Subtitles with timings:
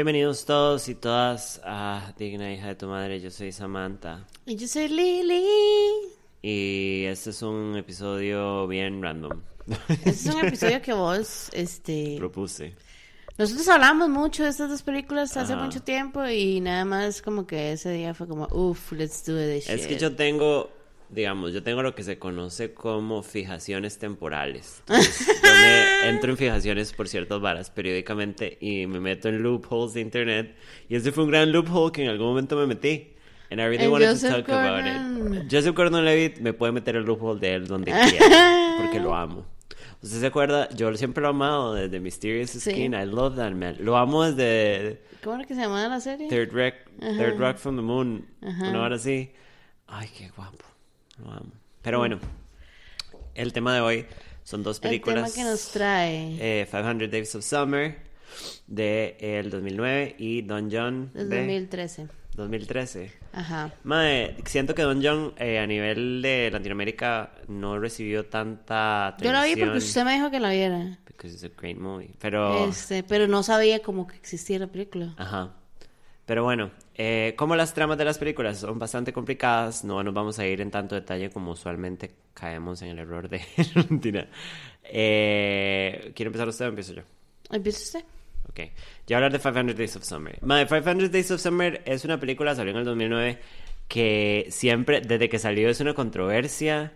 [0.00, 3.20] Bienvenidos todos y todas a Digna Hija de tu Madre.
[3.20, 4.26] Yo soy Samantha.
[4.46, 5.44] Y yo soy Lily.
[6.40, 9.42] Y este es un episodio bien random.
[9.90, 12.14] Este es un episodio que vos, este...
[12.16, 12.74] Propuse.
[13.36, 15.62] Nosotros hablamos mucho de estas dos películas hace Ajá.
[15.62, 19.68] mucho tiempo y nada más como que ese día fue como, uff, let's do this
[19.68, 20.00] Es que shit".
[20.00, 20.70] yo tengo,
[21.10, 24.82] digamos, yo tengo lo que se conoce como fijaciones temporales.
[24.88, 25.28] Entonces,
[26.04, 30.56] entro en fijaciones por ciertas varas periódicamente y me meto en loopholes de internet.
[30.88, 33.12] Y ese fue un gran loophole que en algún momento me metí.
[33.50, 35.34] And I really wanted Joseph to talk about Gordon.
[35.34, 35.52] it.
[35.52, 39.44] Joseph Gordon-Levitt me puede meter el loophole de él donde quiera, porque lo amo.
[40.02, 40.68] ¿Usted se acuerda?
[40.70, 42.70] Yo siempre lo he amado desde Mysterious Sí.
[42.70, 42.94] Skin.
[42.94, 43.76] I love that man.
[43.80, 46.28] Lo amo desde ¿Cómo era que se llamaba la serie?
[46.28, 48.24] Third Rock, Third Rock from the Moon.
[48.40, 48.70] Ajá.
[48.70, 49.30] Una hora así.
[49.88, 50.64] Ay, qué guapo.
[51.22, 51.52] Lo amo.
[51.82, 52.18] Pero bueno,
[53.34, 54.06] el tema de hoy
[54.50, 55.32] son dos El tema películas.
[55.32, 57.98] que nos trae eh, 500 Days of Summer
[58.66, 62.08] de el 2009 y Don John desde de 2013.
[62.34, 63.12] 2013.
[63.32, 63.72] Ajá.
[63.84, 69.34] Mae, siento que Don John eh, a nivel de Latinoamérica no recibió tanta Yo atención.
[69.34, 70.98] la vi porque usted me dijo que la viera.
[71.06, 72.10] Because it's a great movie.
[72.18, 72.68] Pero...
[72.68, 75.14] Este, pero no sabía como que existía la película.
[75.16, 75.54] Ajá.
[76.26, 76.70] Pero bueno,
[77.02, 80.60] eh, como las tramas de las películas son bastante complicadas, no nos vamos a ir
[80.60, 83.40] en tanto detalle como usualmente caemos en el error de
[83.88, 84.28] Mentira.
[84.84, 87.02] Eh, ¿Quiere empezar usted o empiezo yo?
[87.50, 88.04] ¿Empieza usted?
[88.50, 88.60] Ok.
[89.06, 90.38] Ya hablar de 500 Days of Summer.
[90.42, 93.38] My 500 Days of Summer es una película, salió en el 2009,
[93.88, 96.92] que siempre, desde que salió, es una controversia.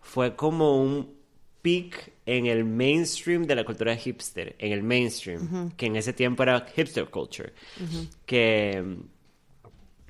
[0.00, 1.14] Fue como un
[1.60, 6.42] peak en el mainstream de la cultura hipster, en el mainstream, que en ese tiempo
[6.42, 7.52] era hipster culture.
[8.24, 9.15] Que mm,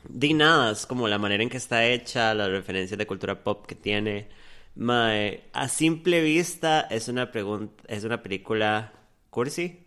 [0.09, 3.67] di nada, es como la manera en que está hecha, las referencias de cultura pop
[3.67, 4.29] que tiene.
[4.75, 8.93] Mae, a simple vista es una pregunta, es una película
[9.31, 9.83] cursi.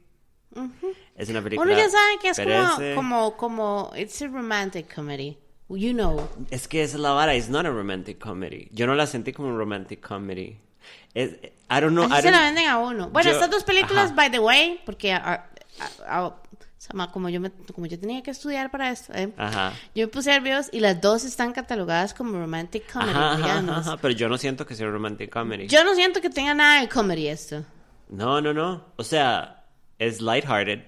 [1.15, 1.71] Es una película.
[1.71, 2.95] Uno ya sabe que es como, perece.
[2.95, 5.37] como, como, it's a romantic comedy.
[5.69, 6.27] You know.
[6.49, 8.67] Es que esa es la vara, it's not a romantic comedy.
[8.71, 10.57] Yo no la sentí como un romantic comedy.
[11.13, 11.33] Es,
[11.69, 12.05] I don't know.
[12.05, 13.09] Así I se don't- la venden a uno.
[13.11, 14.15] Bueno, Yo- estas dos películas, ajá.
[14.15, 15.47] by the way, porque ah,
[16.07, 16.35] ah,
[16.79, 19.33] ah, Sama, como yo me, como yo tenía que estudiar para esto, ¿eh?
[19.37, 19.73] Ajá.
[19.93, 23.87] yo me puse videos y las dos están catalogadas como romantic comedy, Ajá, ajá, digamos.
[23.87, 25.67] ajá, pero yo no siento que sea romantic comedy.
[25.67, 27.63] Yo no siento que tenga nada de comedy esto.
[28.09, 28.85] No, no, no.
[28.95, 29.65] O sea,
[29.99, 30.79] es lighthearted,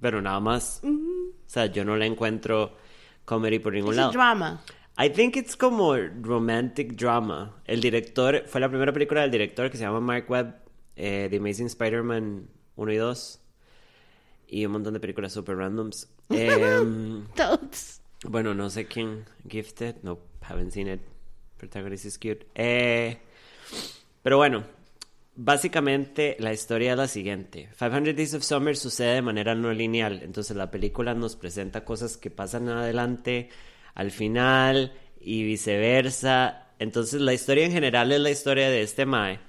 [0.00, 0.80] pero nada más.
[0.84, 2.76] O sea, yo no la encuentro
[3.24, 4.08] comedy por ningún Es lado.
[4.10, 4.60] un drama.
[4.98, 7.56] I think it's como romantic drama.
[7.64, 10.54] El director, fue la primera película del director que se llama Mark Webb,
[10.96, 13.40] eh, The Amazing Spider-Man 1 y 2.
[14.48, 16.08] Y un montón de películas super randoms.
[16.28, 18.00] Toads.
[18.24, 19.24] bueno, no sé quién.
[19.48, 21.00] Gifted, no, haven't seen it.
[21.56, 22.46] Protagonist is cute.
[22.54, 23.18] Eh,
[24.22, 24.64] pero bueno,
[25.34, 27.68] básicamente la historia es la siguiente.
[27.78, 30.22] 500 Days of Summer sucede de manera no lineal.
[30.22, 33.48] Entonces la película nos presenta cosas que pasan adelante,
[33.94, 36.68] al final y viceversa.
[36.78, 39.40] Entonces la historia en general es la historia de este Mae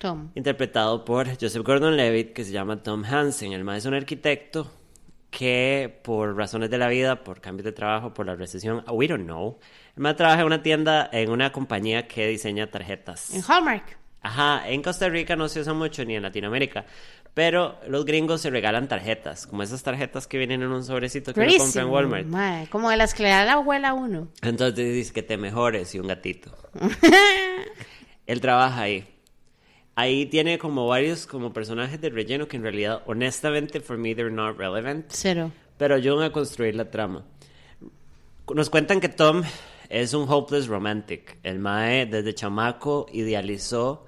[0.00, 0.30] Tom.
[0.34, 3.52] interpretado por Joseph Gordon-Levitt, que se llama Tom Hansen.
[3.52, 4.72] El maestro es un arquitecto
[5.30, 9.24] que por razones de la vida, por cambios de trabajo, por la recesión, we don't
[9.24, 9.58] know,
[9.94, 13.34] el maestro trabaja en una tienda, en una compañía que diseña tarjetas.
[13.34, 13.98] En Hallmark.
[14.22, 16.86] Ajá, en Costa Rica no se usa mucho, ni en Latinoamérica,
[17.34, 21.40] pero los gringos se regalan tarjetas, como esas tarjetas que vienen en un sobrecito que
[21.40, 22.26] uno compra en Walmart.
[22.26, 24.28] mae, Como de las que le da la abuela a uno.
[24.40, 26.56] Entonces dice que te mejores y un gatito.
[28.26, 29.06] Él trabaja ahí.
[30.00, 34.30] Ahí tiene como varios como personajes de relleno que en realidad, honestamente, for me, they're
[34.30, 35.04] not relevant.
[35.10, 35.52] Cero.
[35.76, 37.26] Pero ayudan a construir la trama.
[38.54, 39.42] Nos cuentan que Tom
[39.90, 41.36] es un hopeless romantic.
[41.42, 44.06] El Mae, desde chamaco, idealizó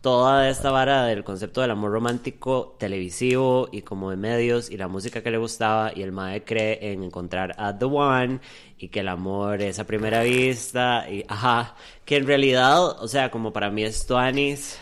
[0.00, 4.88] toda esta vara del concepto del amor romántico televisivo y como de medios y la
[4.88, 8.40] música que le gustaba y el Mae cree en encontrar a The One
[8.78, 11.74] y que el amor es a primera vista y ajá,
[12.06, 14.78] que en realidad, o sea, como para mí es Tuanis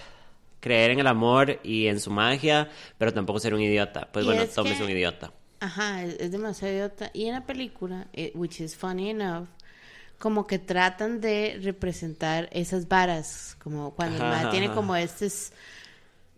[0.64, 4.08] creer en el amor y en su magia, pero tampoco ser un idiota.
[4.10, 5.30] Pues Y bueno, Tom que- es un idiota.
[5.60, 7.10] Ajá, es, es demasiado idiota.
[7.12, 9.46] Y en la película, eh, which is funny enough,
[10.18, 15.52] como que tratan de representar esas varas, como cuando Ajá, el tiene como estos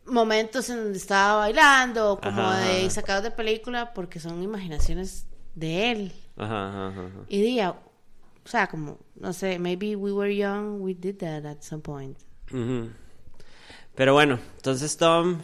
[0.07, 5.91] momentos en donde estaba bailando, como Ajá, de sacados de película, porque son imaginaciones de
[5.93, 6.13] él.
[6.37, 7.11] Ajá, ajá.
[7.29, 11.63] Y día, o sea, como, no sé, maybe we were young, we did that at
[11.63, 12.17] some point.
[13.97, 15.41] Pero bueno, entonces Tom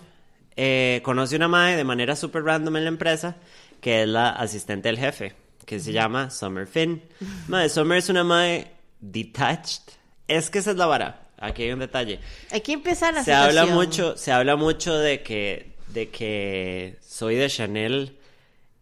[0.56, 3.36] eh, conoce una madre de manera súper random en la empresa,
[3.80, 5.34] que es la asistente del jefe,
[5.64, 7.02] que se llama Summer Finn.
[7.48, 8.70] Madre, Summer es una madre
[9.00, 9.82] detached.
[10.28, 11.28] Es que esa es la vara.
[11.38, 12.20] Aquí hay un detalle.
[12.54, 17.48] Aquí empieza la se habla mucho se habla mucho de que de que soy de
[17.48, 18.16] Chanel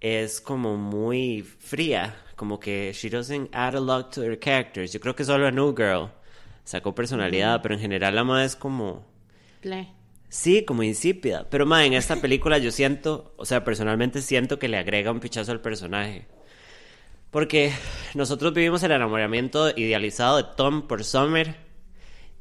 [0.00, 4.92] es como muy fría, como que she doesn't add a lot to her characters.
[4.92, 6.10] Yo creo que solo a New Girl
[6.64, 9.08] sacó personalidad, pero en general la madre es como...
[9.60, 9.88] Ple.
[10.28, 11.46] Sí, como insípida.
[11.50, 15.20] Pero ma, en esta película yo siento, o sea, personalmente siento que le agrega un
[15.20, 16.26] pichazo al personaje.
[17.30, 17.72] Porque
[18.14, 21.56] nosotros vivimos el enamoramiento idealizado de Tom por Summer.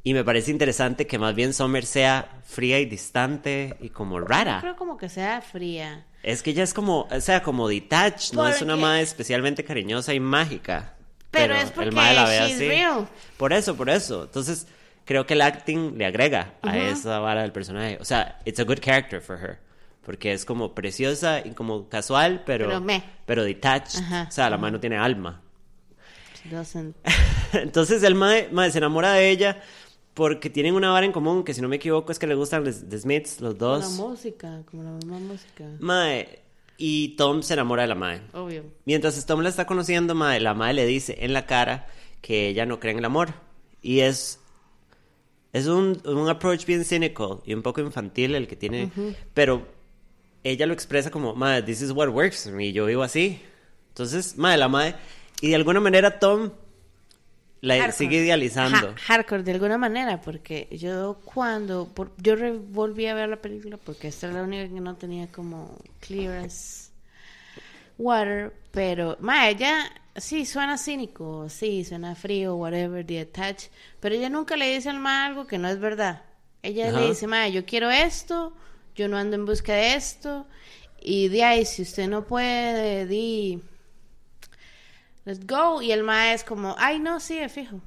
[0.03, 4.25] Y me parece interesante que más bien Summer sea fría y distante y como Yo
[4.25, 4.59] rara.
[4.61, 6.05] creo como que sea fría.
[6.23, 10.13] Es que ella es como, o sea, como detached, no es una madre especialmente cariñosa
[10.13, 10.95] y mágica.
[11.31, 12.67] Pero es porque mae la ve she's así.
[12.67, 13.07] real.
[13.37, 14.23] Por eso, por eso.
[14.23, 14.67] Entonces,
[15.09, 17.97] creo que el acting le agrega a esa vara del personaje.
[17.99, 19.57] O sea, it's a good character for her.
[20.05, 22.69] Porque es como preciosa y como casual, pero,
[23.25, 24.01] Pero detached.
[24.01, 25.41] Ajá, o sea, la mano tiene alma.
[27.53, 29.59] Entonces el mae, mae se enamora de ella
[30.13, 32.63] porque tienen una vara en común, que si no me equivoco es que le gustan
[32.63, 33.91] los The Smiths, los Como la dos.
[33.93, 35.65] música, como la misma música.
[35.79, 36.39] Mae,
[36.77, 38.21] y Tom se enamora de la mae.
[38.33, 38.63] Obvio.
[38.85, 41.87] Mientras Tom la está conociendo, mae, la mae le dice en la cara
[42.21, 43.33] que ella no cree en el amor.
[43.81, 44.38] Y es,
[45.53, 48.91] es un, un approach bien cynical y un poco infantil el que tiene.
[49.33, 49.67] Pero
[50.43, 52.71] ella lo expresa como, mae, this is what works for me.
[52.71, 53.41] Yo vivo así.
[53.89, 54.95] Entonces, mae, la mae.
[55.41, 56.51] Y de alguna manera Tom
[57.61, 57.91] la Hardcore.
[57.91, 58.93] sigue idealizando.
[59.05, 62.35] Hardcore de alguna manera, porque yo cuando por- yo
[62.69, 66.45] volví a ver la película porque esta era la única que no tenía como clear
[66.45, 66.88] as
[67.99, 73.69] water, pero ma ella sí suena cínico, sí suena frío, whatever, detached,
[73.99, 76.23] pero ella nunca le dice al ma algo que no es verdad.
[76.63, 76.99] Ella Ajá.
[76.99, 78.53] le dice, ma, yo quiero esto,
[78.95, 80.47] yo no ando en busca de esto
[81.01, 83.61] y de ahí si usted no puede, di
[85.25, 85.81] let's go.
[85.81, 87.81] Y el ma es como, ay, no, sí, de fijo.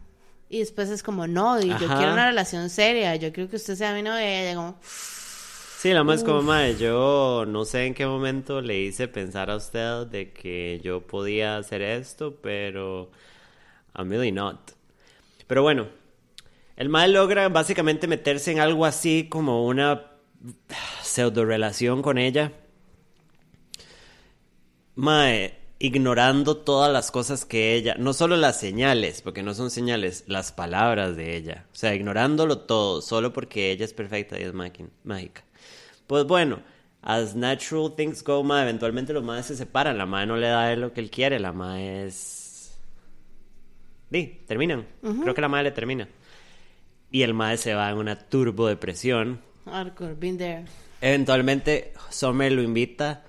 [0.49, 3.75] Y después es como, no, y yo quiero una relación seria, yo quiero que usted
[3.75, 4.23] sea mi novia.
[4.23, 4.79] Y ella como,
[5.83, 9.51] Sí, la más es como, mae, yo no sé en qué momento le hice pensar
[9.51, 13.11] a usted de que yo podía hacer esto, pero
[13.97, 14.73] I'm really not.
[15.49, 15.89] Pero bueno,
[16.77, 20.13] el mae logra básicamente meterse en algo así como una
[21.03, 22.53] pseudo relación con ella.
[24.95, 30.25] Mae, ignorando todas las cosas que ella, no solo las señales, porque no son señales,
[30.27, 31.67] las palabras de ella.
[31.73, 35.45] O sea, ignorándolo todo, solo porque ella es perfecta y es máquin- mágica.
[36.07, 36.61] Pues bueno,
[37.03, 39.99] as natural things go, mae, eventualmente los maes se separan.
[39.99, 42.79] La mae no le da lo que él quiere, la mae es...
[44.11, 44.87] Sí, terminan.
[45.01, 46.09] Creo que la mae le termina.
[47.11, 49.41] Y el mae se va en una turbo depresión.
[49.65, 50.65] hardcore, been there.
[51.01, 53.25] Eventualmente Summer lo invita.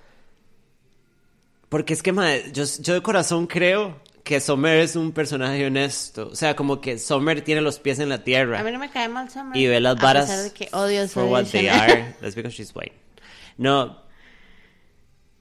[1.70, 2.12] Porque es que,
[2.54, 6.30] yo, yo de corazón creo que Summer es un personaje honesto.
[6.32, 8.60] O sea, como que Summer tiene los pies en la tierra.
[8.60, 9.56] A mí no me cae mal Summer.
[9.56, 12.16] y ve las a varas pesar de que odio for what they are.
[12.22, 12.94] That's because she's white.
[13.58, 14.02] No.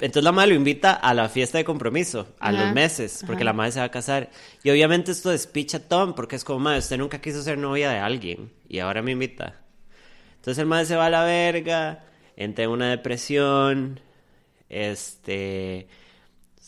[0.00, 3.43] Entonces la madre lo invita a la fiesta de compromiso, a Ajá, los meses, porque
[3.43, 3.44] ajá.
[3.44, 4.31] la madre se va a casar.
[4.64, 7.88] Y obviamente esto despicha a Tom, porque es como, madre, usted nunca quiso ser novia
[7.88, 9.61] de alguien, y ahora me invita.
[10.37, 12.05] Entonces el madre se va a la verga,
[12.37, 14.00] entra en una depresión,
[14.69, 15.87] este,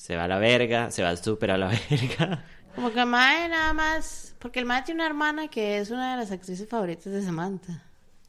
[0.05, 2.45] se va a la verga, se va súper a la verga.
[2.75, 6.11] Como que el mae nada más, porque el mae tiene una hermana que es una
[6.11, 7.83] de las actrices favoritas de Samantha.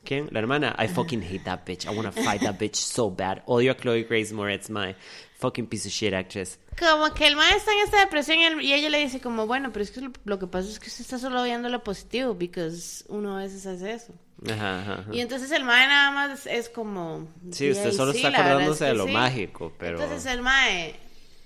[0.06, 0.30] ¿Quién?
[0.32, 0.74] La hermana.
[0.80, 1.84] I fucking hate that bitch.
[1.86, 3.42] I wanna fight that bitch so bad.
[3.46, 4.96] Odio a Chloe Grace Moretz, my
[5.38, 6.58] fucking piece of shit actress.
[6.80, 9.84] Como que el mae está en esta depresión y, ella le dice como, bueno, pero
[9.84, 13.36] es que lo, que pasa es que usted está solo viendo lo positivo, because uno
[13.36, 14.14] a veces hace eso.
[14.50, 15.06] Ajá, ajá, ajá.
[15.12, 17.28] Y entonces el mae nada más es como...
[17.52, 19.12] Sí, usted "Ay, solo sí, está acordándose es que de lo sí".
[19.12, 20.96] mágico, pero- Entonces el mae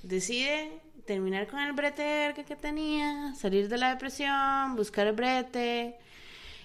[0.04, 5.16] decide terminar con el brete de verga que tenía, salir de la depresión, buscar el
[5.16, 5.96] brete.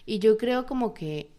[0.07, 1.31] Y yo creo como que,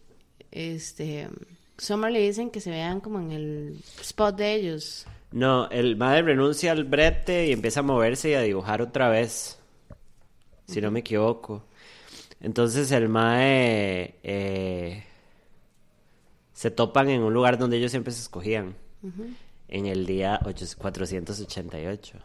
[0.52, 1.30] este,
[1.78, 5.06] Summer le dicen que se vean como en el spot de ellos.
[5.32, 9.60] No, el madre renuncia al brete y empieza a moverse y a dibujar otra vez.
[10.68, 11.64] Si no me equivoco.
[12.40, 15.04] Entonces el mae eh,
[16.54, 18.76] se topan en un lugar donde ellos siempre se escogían.
[19.68, 22.18] En el día ocho- 488.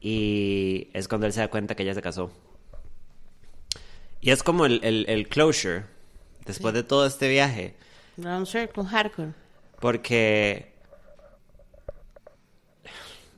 [0.00, 2.30] Y es cuando él se da cuenta que ella se casó.
[4.20, 5.84] Y es como el, el, el closure
[6.46, 7.74] después de todo este viaje.
[8.16, 9.32] Round Circle Hardcore.
[9.80, 10.72] Porque.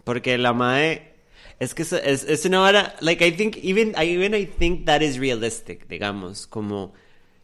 [0.05, 1.15] Porque la mae.
[1.61, 2.97] Es que es, es, es una vara.
[3.01, 3.57] Like, I think.
[3.63, 6.47] Even, I, even I think that is realistic, digamos.
[6.47, 6.93] Como.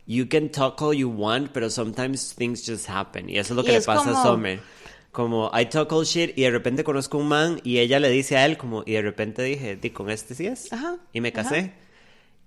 [0.07, 3.31] You can talk all you want, pero sometimes things just happen.
[3.31, 4.61] Y eso es lo Y que le pasa a Summer.
[5.13, 8.37] Como, I talk all shit y de repente conozco un man y ella le dice
[8.37, 10.73] a él, como, y de repente dije, di, con este sí es.
[10.73, 11.43] Ajá, Y me ajá.
[11.43, 11.73] casé.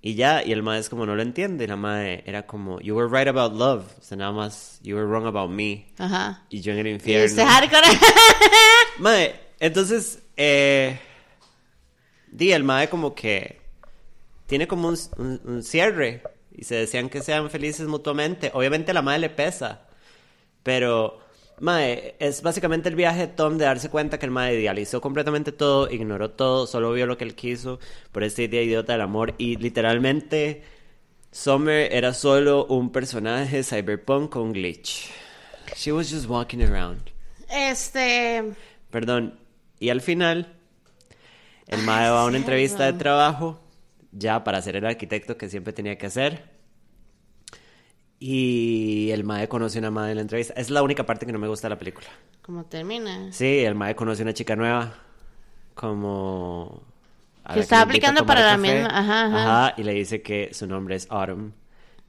[0.02, 1.66] Y ya, y el mae es como no lo entiende.
[1.68, 3.86] La mae era como, you were right about love.
[4.00, 5.88] O sea, nada más, you were wrong about me.
[5.98, 6.44] Ajá.
[6.50, 7.26] Y yo en el Y infierno.
[7.26, 7.88] este hardcore.
[9.00, 11.00] Mae, entonces, eh,
[12.32, 13.62] di, el mae como que
[14.48, 16.22] tiene como un, un- un cierre
[16.56, 18.52] y se decían que sean felices mutuamente.
[18.54, 19.88] Obviamente a la mae le pesa,
[20.64, 21.20] pero,
[21.60, 25.52] mae, es básicamente el viaje de Tom de darse cuenta que el mae idealizó completamente
[25.52, 27.80] todo, ignoró todo, solo vio lo que él quiso
[28.12, 30.64] por esta idea idiota del amor y literalmente
[31.32, 35.10] Summer era solo un personaje cyberpunk con glitch.
[35.76, 37.10] She was just walking around.
[37.50, 38.54] Este.
[38.92, 39.40] Perdón.
[39.80, 40.54] Y al final,
[41.68, 43.60] el mae va a una entrevista de trabajo,
[44.12, 46.53] ya para ser el arquitecto que siempre tenía que hacer.
[48.26, 50.54] Y el mae conoce a una madre en la entrevista.
[50.56, 52.08] Es la única parte que no me gusta de la película.
[52.42, 53.34] ¿Cómo termina?
[53.34, 54.94] Sí, el mae conoce una chica nueva,
[55.74, 56.84] como...
[57.54, 59.74] Que está aplicando para la misma- ajá, ajá.
[59.76, 61.52] y le dice que su nombre es Autumn,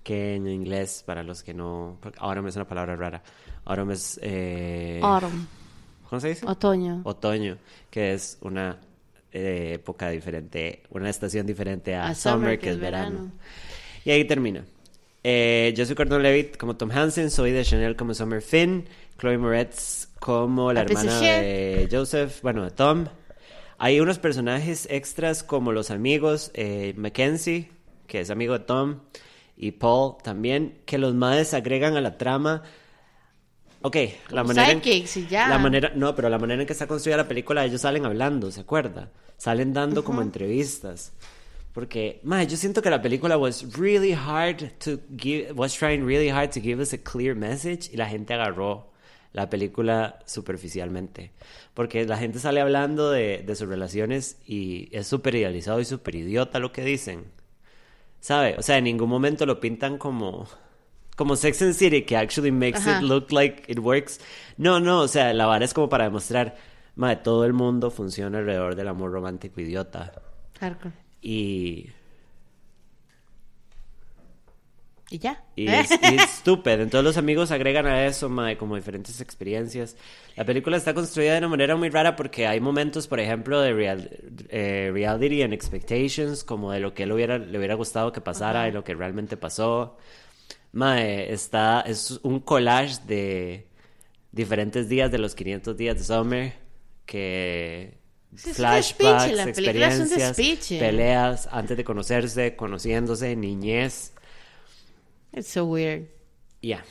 [0.04, 1.98] que en inglés, para los que no...
[2.18, 3.20] Autumn es una palabra rara.
[3.64, 4.20] Autumn es...
[4.22, 5.00] Eh...
[5.02, 5.48] Autumn.
[6.08, 6.46] ¿Cómo se dice?
[6.46, 7.00] Otoño.
[7.02, 7.58] Otoño,
[7.90, 8.78] que es una
[9.32, 13.32] eh, época diferente, una estación diferente a, A summer, summer, que es verano.
[14.04, 14.64] Y ahí termina.
[15.26, 18.86] Eh, yo soy Gordon Levitt como Tom Hansen, soy de Chanel como Summer Finn,
[19.18, 23.06] Chloe Moretz como la hermana de Joseph, bueno, de Tom.
[23.78, 27.70] Hay unos personajes extras como los amigos, eh, Mackenzie,
[28.06, 29.00] que es amigo de Tom,
[29.56, 32.62] y Paul también, que los madres agregan a la trama.
[33.80, 33.96] Ok,
[34.28, 35.48] la manera, sidekicks ya.
[35.48, 38.50] la manera, no, pero la manera en que está construida la película, ellos salen hablando,
[38.50, 39.10] ¿se acuerda?
[39.38, 41.12] Salen dando como entrevistas.
[41.74, 46.30] Porque, man, yo siento que la película was really hard to give, was trying really
[46.30, 48.92] hard to give us a clear message y la gente agarró
[49.32, 51.32] la película superficialmente.
[51.74, 56.14] Porque la gente sale hablando de, de sus relaciones y es súper idealizado y súper
[56.14, 57.24] idiota lo que dicen.
[58.20, 58.54] ¿Sabe?
[58.56, 60.46] O sea, en ningún momento lo pintan como
[61.16, 62.98] como Sex and City que actually makes Ajá.
[62.98, 64.20] it look like it works.
[64.56, 66.56] No, no, o sea, la vara es como para demostrar,
[66.94, 70.12] madre, todo el mundo funciona alrededor del amor romántico idiota.
[70.60, 71.03] Hardcore.
[71.24, 71.90] Y,
[75.10, 75.44] Y ya.
[75.54, 76.72] y es, y es stupid.
[76.80, 79.96] Entonces los amigos agregan a eso, como diferentes experiencias.
[80.36, 83.72] La película está construida de una manera muy rara porque hay momentos, por ejemplo, de
[83.72, 84.10] real-
[84.48, 88.68] eh, reality and expectations, como de lo que él hubiera, le hubiera gustado que pasara
[88.68, 89.96] y lo que realmente pasó.
[90.72, 93.66] Mae, está, es un collage de
[94.32, 96.54] diferentes días de los 500 días de Summer
[97.06, 97.98] que
[98.36, 104.12] Sí, flashbacks, despiche, la película es un experiencias, peleas antes de conocerse, conociéndose, niñez.
[105.32, 106.08] It's so weird.
[106.60, 106.84] Yeah,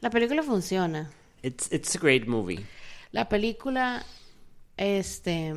[0.00, 1.10] La película funciona.
[1.42, 2.64] it's it's a great movie.
[3.12, 4.04] La película,
[4.76, 5.54] este,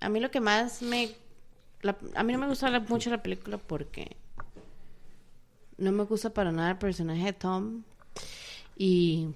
[0.00, 1.10] a mí lo que más me,
[1.82, 4.16] la- a mí no me gusta mucho la película porque
[5.78, 7.82] no me gusta para nada el personaje de Tom
[8.78, 9.28] y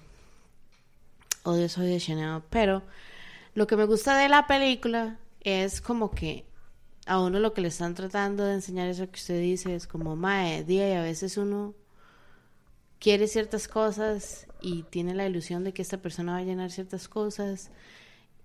[1.42, 2.82] odio soy de Chanel, pero
[3.54, 6.44] lo que me gusta de la película es como que
[7.06, 10.16] a uno lo que le están tratando de enseñar eso que usted dice es como
[10.16, 11.74] mae, día y a veces uno
[12.98, 17.08] quiere ciertas cosas y tiene la ilusión de que esta persona va a llenar ciertas
[17.08, 17.70] cosas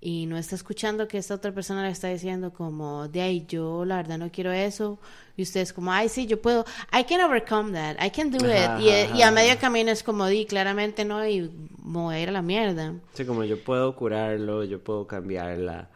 [0.01, 3.85] y no está escuchando que esta otra persona le está diciendo como de ahí yo
[3.85, 4.99] la verdad no quiero eso
[5.37, 8.45] y usted es como ay sí yo puedo I can overcome that I can do
[8.45, 11.41] Ajá, it y, ajá, y a medio camino es como di claramente no y
[11.83, 15.89] me voy a ir a la mierda Sí, como yo puedo curarlo, yo puedo cambiarla.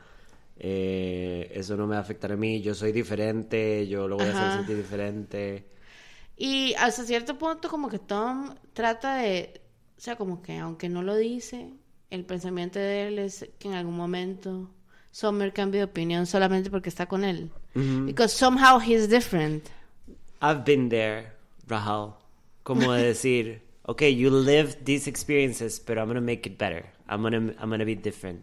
[0.58, 4.30] eh, eso no me va a afectar a mí, yo soy diferente, yo lo voy
[4.30, 4.34] a Ajá.
[4.34, 5.68] hacer sentir diferente.
[6.38, 9.62] y hasta cierto punto como que Tom trata de
[9.98, 11.74] o sea como que aunque no lo dice
[12.12, 14.70] el pensamiento de él es que en algún momento
[15.12, 18.06] Summer cambie de opinión solamente porque está con él Ujú.
[18.06, 19.64] because somehow he's different
[20.42, 21.34] I've been there,
[21.68, 22.14] Rahal.
[22.64, 26.86] Como de decir, okay, you lived these experiences, pero I'm gonna make it better.
[27.10, 28.40] I'm gonna, I'm gonna be different.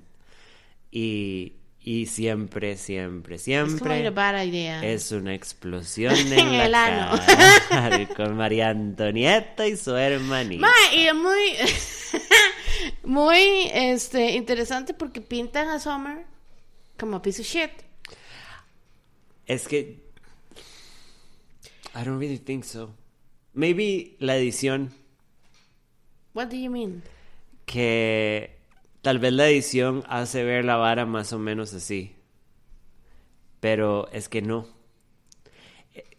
[0.91, 6.73] Y, y siempre, siempre, es como siempre bad idea es una explosión en, En el
[6.73, 7.23] la ano.
[7.71, 10.61] cara con María Antonieta y su hermanita.
[10.61, 11.41] Ma, y es muy,
[13.05, 16.27] muy este, interesante porque pintan a Summer
[16.99, 17.71] como a piece of shit.
[19.47, 20.05] Es que
[21.95, 22.95] I don't really think so.
[23.55, 24.93] Maybe la edición
[26.35, 27.03] What do you mean?
[27.65, 28.59] que
[29.03, 32.15] tal vez la edición hace ver la vara más o menos así.
[33.61, 34.76] Pero es que no.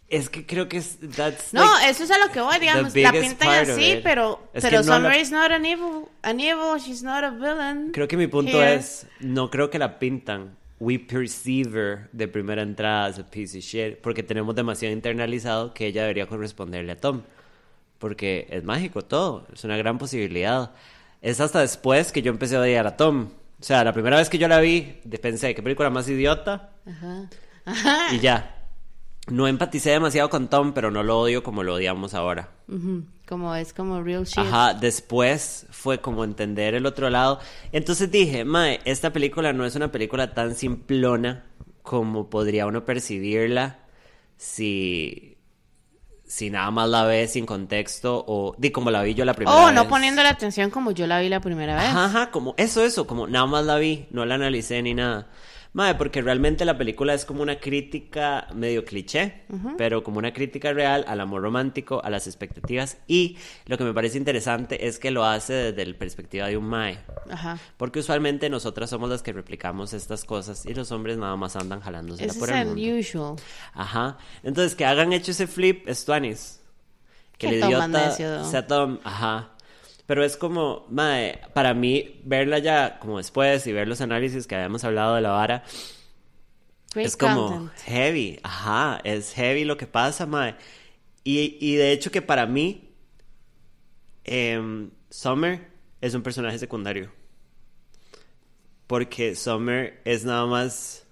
[0.09, 2.95] Es que creo que es that's No, like- eso es a lo que voy, digamos.
[2.95, 6.79] La pintan así, pero, Es pero no Summer la- is not an evil, an evil,
[6.79, 7.91] she's not a villain.
[7.91, 8.75] creo que mi punto here.
[8.75, 10.55] es no creo que la pintan.
[10.79, 15.73] we perceive her de primera entrada as a piece of shit porque tenemos demasiado internalizado
[15.73, 17.23] que ella debería corresponderle a Tom.
[17.97, 20.71] Porque es mágico todo, es una gran posibilidad.
[21.21, 23.29] Es hasta después que yo empecé a odiar a Tom.
[23.59, 26.69] O sea, la primera vez que yo la vi, pensé, qué película más idiota.
[26.85, 27.27] Ajá.
[27.65, 28.13] Ajá.
[28.15, 28.53] Y ya.
[29.27, 32.49] No empaticé demasiado con Tom, pero no lo odio como lo odiamos ahora.
[33.27, 34.37] Como es como real shit.
[34.37, 37.39] Ajá, después fue como entender el otro lado.
[37.73, 41.43] Entonces dije, mae, esta película no es una película tan simplona
[41.81, 43.79] como podría uno percibirla
[44.37, 45.37] si,
[46.25, 49.57] si nada más la ve sin contexto o di como la vi yo la primera
[49.61, 49.75] Oh, vez.
[49.75, 51.85] no poniendo la atención como yo la vi la primera vez.
[51.85, 55.27] Ajá, ajá, como eso, eso, como nada más la vi, no la analicé ni nada.
[55.77, 59.43] Mae, porque realmente la película es como una crítica medio cliché,
[59.77, 62.97] pero como una crítica real al amor romántico, a las expectativas.
[63.05, 66.65] Y lo que me parece interesante es que lo hace desde la perspectiva de un
[66.65, 66.97] Mae.
[67.29, 67.59] Ajá.
[67.77, 71.79] Porque usualmente nosotras somos las que replicamos estas cosas y los hombres nada más andan
[71.81, 72.99] jalándosela Ese por el mundo.
[72.99, 73.35] usual.
[73.75, 74.17] Ajá.
[74.41, 76.59] Entonces, que hagan hecho ese flip es tuanis.
[77.37, 78.11] Que el idiota
[78.45, 78.97] sea Tom.
[79.03, 79.51] Ajá.
[80.07, 84.55] Pero es como, mae, para mí, verla ya como después y ver los análisis que
[84.55, 85.63] habíamos hablado de la vara,
[86.93, 87.79] Great es como content.
[87.85, 88.39] heavy.
[88.41, 90.55] Ajá, es heavy lo que pasa, mae.
[91.25, 92.89] Y, y de hecho que para mí,
[94.23, 95.67] em, Summer
[95.99, 97.11] es un personaje secundario.
[98.87, 101.03] Porque Summer es nada más...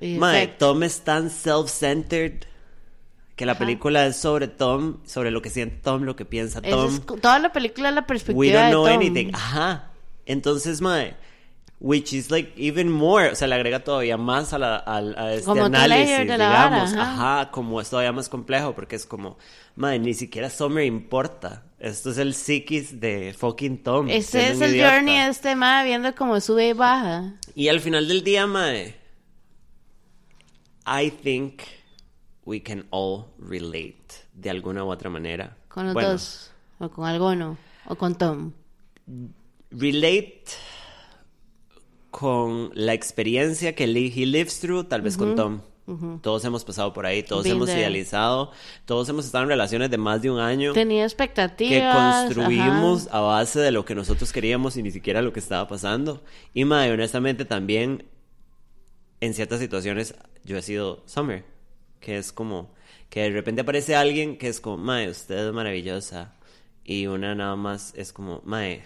[0.00, 0.46] Mae.
[0.46, 2.44] Tom es tan self-centered
[3.38, 3.60] que la Ajá.
[3.60, 6.88] película es sobre Tom, sobre lo que siente Tom, lo que piensa Tom.
[6.94, 8.94] es toda la película es la perspectiva We don't de know Tom.
[8.94, 9.30] anything.
[9.32, 9.90] Ajá.
[10.26, 11.14] Entonces, mae,
[11.80, 15.32] which is like even more, o sea, le agrega todavía más a, la, al- a
[15.32, 16.92] este Como análisis, de la vara, digamos.
[16.94, 17.38] ajá.
[17.40, 17.50] ajá.
[17.52, 19.38] como es todavía más complejo porque es como,
[19.76, 21.62] mae, ni siquiera Summer importa.
[21.78, 24.08] Esto es el psiquis de fucking Tom.
[24.10, 24.94] Ese es el idiota.
[24.96, 27.34] journey de este ma viendo cómo sube y baja.
[27.54, 28.96] Y al final del día, mae,
[30.86, 31.60] I think
[32.48, 35.54] we can all relate de alguna u otra manera.
[35.68, 36.50] Con los Bueno, dos.
[36.78, 37.58] O con alguno.
[37.86, 38.52] O con Tom.
[39.70, 40.44] Relate
[42.10, 43.86] con la experiencia que he
[44.26, 45.60] lives through, tal vez con Tom.
[46.22, 47.80] Todos hemos pasado por ahí, todos Been hemos there.
[47.80, 48.50] idealizado,
[48.84, 52.24] todos hemos estado en relaciones de más de un año Tenía que expectativas.
[52.26, 53.18] construimos ajá.
[53.18, 56.22] a base de lo que nosotros queríamos y ni siquiera lo que estaba pasando.
[56.52, 58.04] Y mae, honestamente también
[59.20, 61.44] en ciertas situaciones yo he sido Summer,
[62.00, 62.70] que es como
[63.10, 66.32] que de repente aparece alguien que es como, mae, usted es maravillosa
[66.84, 68.82] y una nada más es como, mae,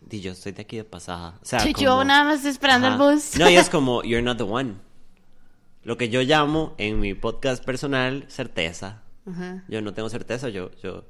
[0.00, 1.38] di yo estoy de aquí de pasada.
[1.42, 3.36] O sea, Sí, como- yo nada más esperando el bus.
[3.38, 4.74] No, y es como, you're not the one.
[5.82, 9.02] Lo que yo llamo en mi podcast personal certeza.
[9.26, 9.62] Ajá.
[9.68, 11.04] Yo no tengo certeza, yo, yo,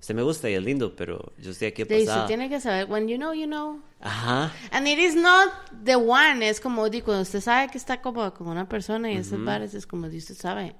[0.00, 2.26] usted me gusta y es lindo, pero yo estoy aquí de Sí, pasada.
[2.26, 3.80] tiene que saber, when you know, you know.
[4.00, 4.52] Ajá.
[4.72, 5.50] And it is not
[5.84, 9.16] the one, es como, di, cuando usted sabe que está como con una persona y
[9.16, 10.74] esas varas es como, di, usted sabe.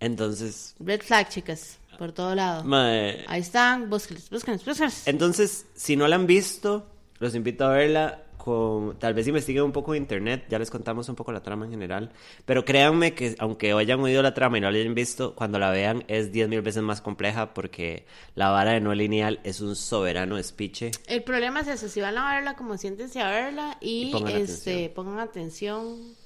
[0.00, 2.64] Entonces, Red flag, chicas, por todo lado.
[2.64, 5.06] mae, Ahí están, búsquenlos, búsquenlos, búsquenlos.
[5.06, 6.86] entonces, si no la han visto,
[7.18, 11.08] los invito a verla con, tal vez investiguen un poco de internet, ya les contamos
[11.08, 12.12] un poco la trama en general,
[12.46, 15.70] pero créanme que aunque hayan oído la trama y no la hayan visto, cuando la
[15.70, 18.06] vean es diez mil veces más compleja porque
[18.36, 20.92] la vara de no lineal es un soberano despiche.
[21.08, 24.36] El problema es eso, si van a verla, como siéntense a verla y, Y pongan
[24.36, 24.94] este, atención.
[24.94, 26.16] pongan atención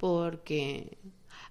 [0.00, 0.96] porque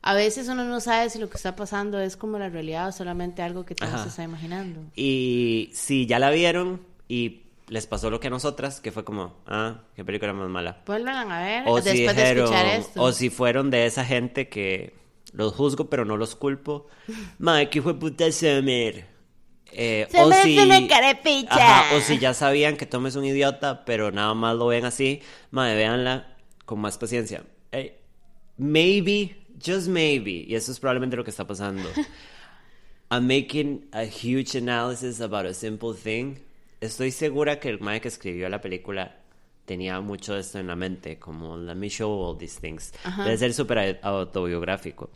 [0.01, 2.91] a veces uno no sabe si lo que está pasando es como la realidad o
[2.91, 4.81] solamente algo que todo se está imaginando.
[4.95, 9.35] Y si ya la vieron y les pasó lo que a nosotras, que fue como,
[9.45, 10.81] ah, qué película más mala.
[10.88, 13.01] Vuelvan a ver O después si de dijeron, escuchar esto.
[13.03, 14.95] o si fueron de esa gente que
[15.31, 16.88] los juzgo pero no los culpo.
[17.38, 19.05] Mae, que fue puta Summer.
[19.71, 20.57] Eh, Se o si.
[21.62, 24.85] Ajá, o si ya sabían que Tom es un idiota, pero nada más lo ven
[24.85, 26.35] así, mae, véanla
[26.65, 27.43] con más paciencia.
[27.71, 27.98] Eh,
[28.59, 31.89] maybe, just maybe, y eso es probablemente lo que está pasando.
[33.11, 36.35] I'm making a huge analysis about a simple thing.
[36.79, 39.15] Estoy segura que el mae que escribió la película
[39.65, 42.93] tenía mucho de esto en la mente, como let me show all these things.
[43.03, 43.23] Ajá.
[43.23, 45.09] Debe ser súper autobiográfico.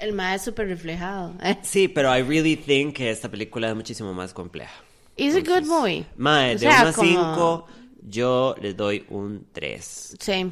[0.00, 1.34] El ma es súper reflejado.
[1.62, 4.72] Sí, pero I really think que esta película es muchísimo más compleja.
[5.16, 6.06] It's a good movie.
[6.16, 7.66] Mae, O de sea, 1 a como- 5,
[8.08, 10.16] yo le doy un 3.
[10.18, 10.50] Sí.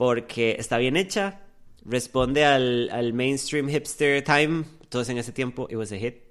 [0.00, 1.42] Porque está bien hecha,
[1.84, 4.64] responde al, al mainstream hipster time.
[4.88, 6.22] Todos en ese tiempo, it was a hit.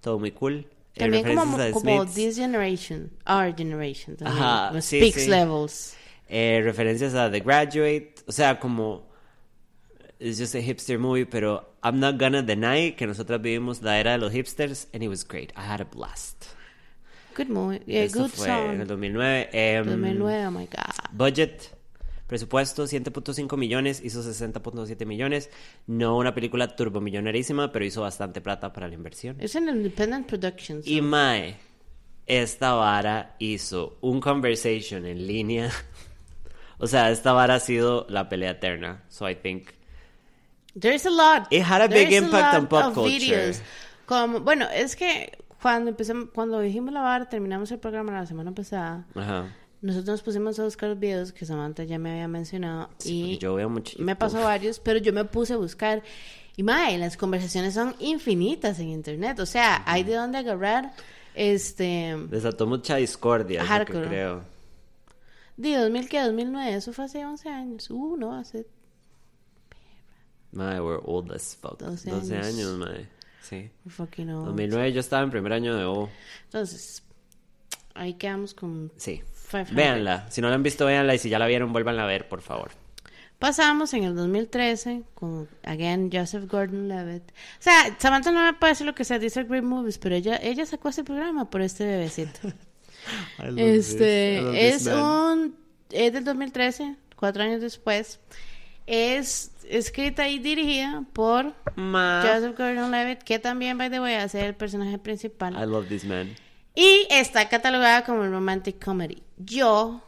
[0.00, 0.66] Todo muy cool.
[0.96, 2.06] Eh, También como, como.
[2.06, 4.42] This Generation, Our Generation también.
[4.42, 5.30] Ajá, sí, Speaks sí.
[5.30, 5.94] Levels.
[6.28, 8.16] Eh, referencias a The Graduate.
[8.26, 9.06] O sea, como.
[10.18, 14.10] Es just a hipster movie, pero I'm not gonna deny que nosotros vivimos la era
[14.12, 15.52] de los hipsters and it was great.
[15.56, 16.46] I had a blast.
[17.36, 17.80] Good movie.
[17.86, 18.88] Yeah, Esto good fue en el song.
[18.88, 19.48] 2009.
[19.52, 21.12] em, 2009, oh my god.
[21.12, 21.70] Budget.
[22.26, 25.50] Presupuesto 7.5 millones, hizo 60.7 millones.
[25.86, 29.36] No una película turbomillonarísima, pero hizo bastante plata para la inversión.
[29.40, 30.86] Es en Independent Productions.
[30.86, 31.56] Y Mae,
[32.26, 35.70] esta vara hizo un conversation en línea.
[36.78, 39.02] o sea, esta vara ha sido la pelea eterna.
[39.08, 39.68] So I think
[40.78, 41.46] There's a lot.
[41.50, 43.18] It had a There's big impact lot on pop of culture.
[43.18, 43.62] videos.
[44.06, 48.52] Como, bueno, es que cuando empezamos, cuando dijimos la vara, terminamos el programa la semana
[48.52, 49.06] pasada.
[49.14, 49.54] Ajá.
[49.84, 53.54] Nosotros nos pusimos a buscar los videos que Samantha ya me había mencionado y yo
[53.54, 53.98] veo mucho.
[53.98, 56.02] me pasó varios, pero yo me puse a buscar
[56.56, 60.92] y mae, las conversaciones son infinitas en internet, o sea, hay de dónde agarrar
[61.34, 64.42] este Desató mucha discordia, es lo que creo.
[65.58, 67.90] de 2000 que 2009, eso fue hace 11 años.
[67.90, 68.66] Uh, no, hace
[70.52, 71.78] Mae, we're old as fuck.
[71.78, 72.46] 12 12, años.
[72.46, 73.08] años, mae.
[73.42, 73.70] Sí.
[73.88, 74.46] fucking old.
[74.46, 76.08] 2009 yo estaba en primer año de O.
[76.44, 77.02] Entonces,
[77.94, 79.20] ahí quedamos con Sí.
[79.62, 79.76] 500.
[79.76, 80.26] Véanla.
[80.30, 81.14] Si no la han visto, véanla.
[81.14, 82.72] Y si ya la vieron, vuélvanla a ver, por favor.
[83.38, 87.30] Pasamos en el 2013 con, again, Joseph Gordon-Levitt.
[87.30, 90.64] O sea, Samantha no me decir lo que sea, dice Great Movies, pero ella, ella
[90.64, 92.40] sacó este programa por este bebecito.
[93.56, 95.54] Este, es un,
[95.90, 98.18] es del 2013, cuatro años después.
[98.86, 102.22] Es escrita y dirigida por Ma.
[102.26, 105.52] Joseph Gordon-Levitt, que también, by the way, hace el personaje principal.
[105.52, 106.34] I love this man.
[106.74, 109.22] Y está catalogada como romantic comedy.
[109.36, 110.00] Yo,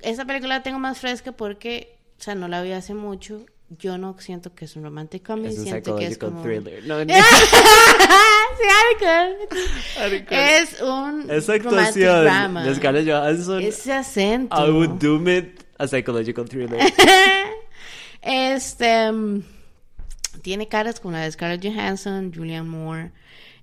[0.00, 3.46] esta película la tengo más fresca porque, o sea, no la vi hace mucho.
[3.78, 6.42] Yo no siento que es un romantic comedy, Es un siento que es como...
[6.42, 6.84] thriller.
[6.84, 7.14] No, no.
[7.14, 7.20] sí.
[10.30, 12.64] Es un Esa romantic actuación drama.
[12.64, 13.62] de Scarlett Johansson.
[13.62, 14.56] Ese acento.
[14.56, 16.80] I would doom it a psychological thriller.
[18.22, 19.42] este mm,
[20.42, 23.12] tiene caras como la de Scarlett Johansson, Julianne Moore,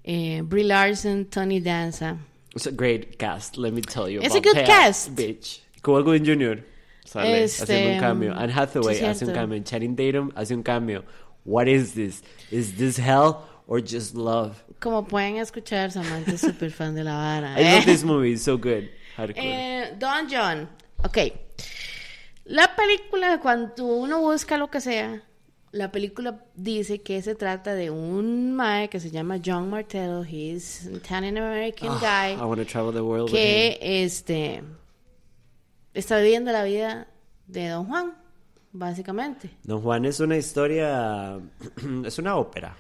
[0.06, 2.18] eh, Brie Larson, Tony Danza.
[2.58, 4.20] It's a great cast, let me tell you.
[4.20, 5.16] It's a about good that cast.
[5.16, 5.60] Bitch.
[5.84, 6.64] Cuba Gooding Jr.
[7.06, 8.34] sale Este, haciendo un cambio.
[8.34, 9.60] Anne Hathaway hace un cambio.
[9.64, 11.04] Channing Tatum hace un cambio.
[11.46, 12.24] What is this?
[12.50, 14.64] Is this hell or just love?
[14.80, 17.54] Como pueden escuchar, Samantha es súper fan de la vara.
[17.60, 17.76] I ¿eh?
[17.76, 18.32] love this movie.
[18.32, 18.90] It's so good.
[19.20, 20.68] Eh, Don John.
[21.04, 21.32] Ok.
[22.46, 25.22] La película, cuando uno busca lo que sea,
[25.72, 30.24] la película dice que se trata de un mae que se llama John Martello.
[30.24, 34.64] He's an Italian American Ah, I guy want to travel the world que este
[35.94, 37.08] está viviendo la vida
[37.48, 38.14] de Don Juan,
[38.72, 39.50] básicamente.
[39.64, 41.40] Don Juan es una historia,
[42.06, 42.76] es una ópera.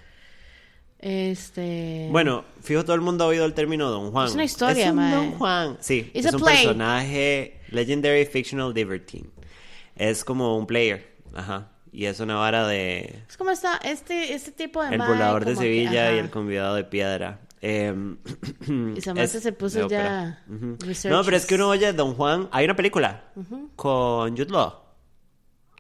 [0.99, 2.07] Este.
[2.11, 4.27] Bueno, fijo, todo el mundo ha oído el término Don Juan.
[4.27, 5.13] Es una historia, Es un mae.
[5.15, 5.77] Don Juan.
[5.79, 6.55] Sí, It's es a un play.
[6.65, 9.29] personaje legendary fictional libertine.
[9.95, 11.71] Es como un player, ajá.
[11.91, 15.45] Y es una vara de Es como esta, este, este tipo de El mae, volador
[15.45, 17.39] de que- Sevilla y el convidado de piedra.
[17.61, 18.17] Em,
[18.95, 20.43] Y Samantha es se puso ya
[20.79, 21.05] researches.
[21.11, 22.47] No, pero es que uno oye Don Juan.
[22.51, 23.23] Hay una película
[23.75, 24.73] con Jude Law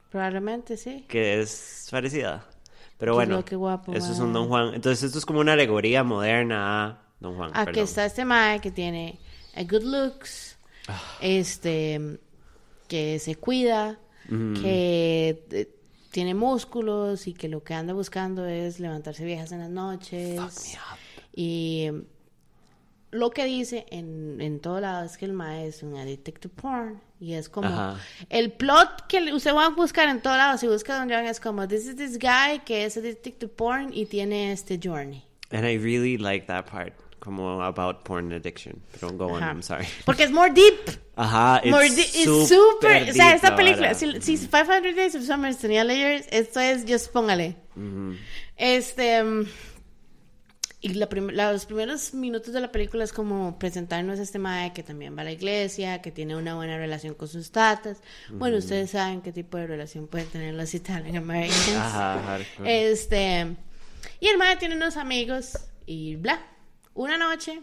[0.09, 1.05] Probablemente sí.
[1.07, 2.45] que es parecida.
[2.97, 4.73] Pero bueno, qué guapo, eso es un Don Juan.
[4.73, 7.51] Entonces esto es como una alegoría moderna a Don Juan.
[7.53, 7.83] Aquí perdón.
[7.83, 9.19] está este mae que tiene
[9.55, 10.99] a good looks, Ah.
[11.21, 12.19] este,
[12.87, 15.69] que se cuida, que eh,
[16.11, 20.77] tiene músculos y que lo que anda buscando es levantarse viejas en las noches.
[21.33, 21.89] Y
[23.11, 26.49] lo que dice en, en todo lado es que el mae es un addict to
[26.49, 27.01] porn.
[27.19, 27.97] Y es como Ajá.
[28.29, 30.57] el plot que usted va a buscar en todo lado.
[30.57, 33.91] Si busca Don John es como, this is this guy que es addict to porn
[33.91, 35.23] y tiene este journey.
[35.51, 36.93] And I really like that part.
[37.27, 38.81] Como about porn addiction.
[38.93, 39.51] Pero go on, Ajá.
[39.51, 39.85] I'm sorry.
[40.05, 40.97] Porque es more deep.
[41.17, 43.09] Ajá, it's More it's super super.
[43.09, 46.61] O sea, deep esta la película, si, si 500 Days of Summer tenía layers, esto
[46.61, 47.57] es, just póngale.
[48.55, 49.21] Este.
[49.23, 49.45] mm,
[50.79, 54.37] Y la prim- la- los primeros minutos de la película es como presentarnos a este
[54.39, 57.97] mae que también va a la iglesia, que tiene una buena relación con sus tatas.
[58.29, 61.75] Bueno, ustedes saben qué tipo de relación pueden tener los Italian Americans.
[61.75, 62.39] Ajá.
[62.63, 63.47] Este.
[64.19, 66.39] Y el mae tiene unos amigos y bla.
[66.97, 67.61] Una noche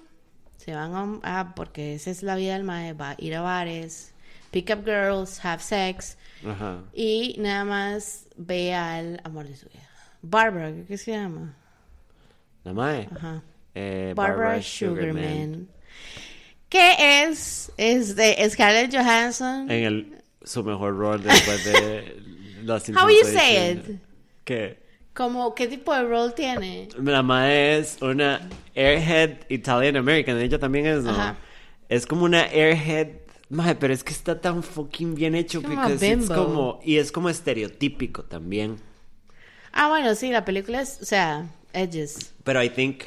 [0.58, 1.40] se van a.
[1.40, 2.92] ah, porque esa es la vida del mae.
[2.92, 4.14] Va a ir a bares,
[4.52, 6.16] pick up girls, have sex.
[6.46, 6.84] Ajá.
[6.94, 9.90] Y nada más ve al amor de su vida.
[10.22, 11.52] Barbara, ¿qué, se llama?
[12.62, 13.08] La mae.
[13.12, 13.42] Ajá.
[13.74, 15.14] Eh, Barbara, Barbara Sugarman.
[15.14, 15.68] Sugarman.
[16.68, 19.68] Que es, es de Scarlett Johansson.
[19.68, 22.22] En el, su mejor rol después de
[22.62, 24.00] Los How you say it?
[24.44, 24.83] ¿Qué?
[25.14, 26.88] Como, ¿qué tipo de rol tiene?
[27.00, 30.38] La mae es una airhead Italian American.
[30.38, 31.11] Ella también es, ¿no?
[31.11, 31.37] Ajá.
[31.88, 33.09] Es como una airhead.
[33.48, 35.59] Mae, pero es que está tan fucking bien hecho.
[35.61, 36.35] Es como porque es bimbo.
[36.35, 36.81] como.
[36.83, 38.79] Y es como estereotípico también.
[39.72, 42.33] Ah, bueno, sí, la película es, o sea, edges.
[42.42, 43.03] Pero I think.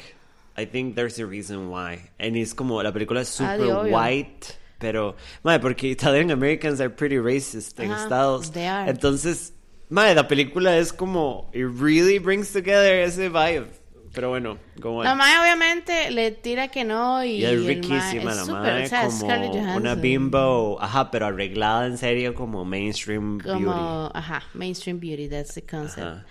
[0.56, 1.98] I think there's a reason why.
[2.18, 2.82] And es como.
[2.82, 4.46] La película es Ah, super white.
[4.78, 8.50] Pero, madre, porque Italian Americans are pretty racist en Estados.
[8.52, 8.88] they are.
[8.88, 9.52] Entonces,
[9.88, 13.66] madre, la película es como, it really brings together ese vibe.
[14.14, 15.04] Pero bueno, on.
[15.04, 18.88] La mae obviamente le tira que no y, Y es riquísima es la madre, o
[18.88, 23.64] sea, como una bimbo, ajá, pero arreglada en serio como mainstream beauty.
[23.64, 26.06] Como, ajá, mainstream beauty, that's the concept.
[26.06, 26.26] Ajá.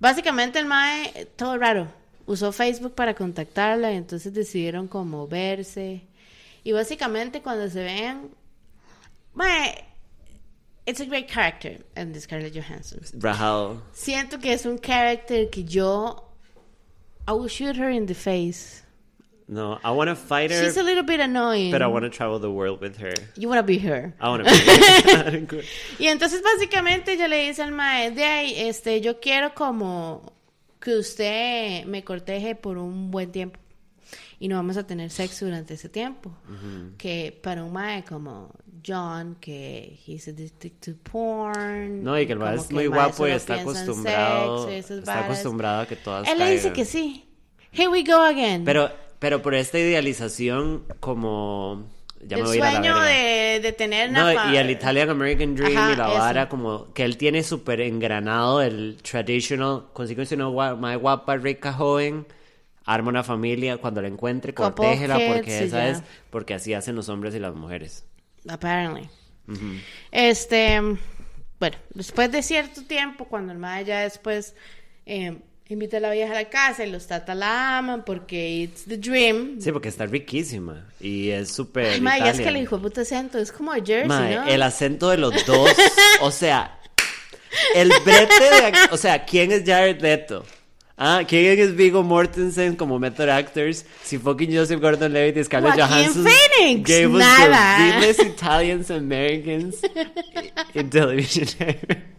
[0.00, 1.86] Básicamente el mae, todo raro,
[2.26, 6.02] usó Facebook para contactarla y entonces decidieron como verse.
[6.64, 8.30] Y básicamente cuando se vean,
[9.34, 9.84] mae,
[10.86, 13.00] it's a great character the Scarlett Johansson.
[13.18, 13.80] Rajado.
[13.92, 16.24] Siento que es un character que yo,
[17.28, 18.82] I will shoot her in the face.
[19.46, 21.72] No, I want to fight her, She's a little bit annoying.
[21.72, 23.12] but I want to travel the world with her.
[23.36, 24.14] You wanna be her.
[24.20, 25.64] I want to be
[25.98, 30.32] Y entonces básicamente ella le dice al mae, de ahí, este, yo quiero como
[30.80, 33.58] que usted me corteje por un buen tiempo.
[34.38, 36.32] Y no vamos a tener sexo durante ese tiempo.
[36.96, 38.54] Que para un mae como
[38.86, 42.02] John, que he's addicted to porn.
[42.02, 45.86] No, y que el como es muy guapo y está acostumbrado, sexo está acostumbrado a
[45.86, 47.26] que todas Él le dice que sí.
[47.72, 48.64] Here we go again.
[48.64, 51.84] Pero, pero por esta idealización como...
[52.22, 54.52] Ya me el voy a ir a la sueño de, de tener No, una fa-
[54.52, 56.18] y el Italian American Dream Ajá, y la eso.
[56.18, 62.26] vara como que él tiene súper engranado el traditional, consíguese una más guapa, rica, joven,
[62.84, 65.88] arma una familia, cuando la encuentre, cortéjela porque esa ya.
[65.88, 68.04] es, porque así hacen los hombres y las mujeres.
[68.48, 69.08] Apparently.
[70.12, 70.80] Este,
[71.58, 74.54] bueno, después de cierto tiempo, cuando el mae ya después
[75.06, 78.84] eh, invita a la vieja a la casa y los tata la aman porque it's
[78.84, 79.60] the dream.
[79.60, 83.38] Sí, porque está riquísima y es súper mae, ya es que le dijo puto acento,
[83.38, 84.46] es como Jersey, Mae, ¿no?
[84.46, 85.70] el acento de los dos,
[86.20, 86.78] o sea,
[87.74, 90.44] el brete de, o sea, ¿quién es Jared Leto?
[91.02, 93.86] Ah, ¿quién es Vigo Mortensen como method actors?
[94.02, 97.78] Si fucking Joseph Gordon-Levitt y Scarlett Johansson Phoenix, gave us nada.
[97.78, 99.80] the realest Italians Americans
[100.74, 101.48] in television.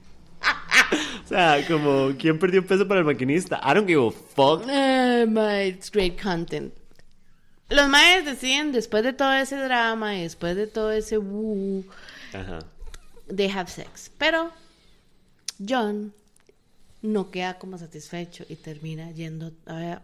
[1.23, 3.61] O sea, como, ¿quién perdió peso para el maquinista?
[3.63, 4.67] I don't give a fuck.
[4.67, 6.73] Ay, mae, it's great content.
[7.69, 11.85] Los maes deciden, después de todo ese drama y después de todo ese woo,
[12.33, 12.59] Ajá.
[13.33, 14.11] they have sex.
[14.17, 14.51] Pero
[15.65, 16.11] John
[17.01, 20.01] no queda como satisfecho y termina yendo a,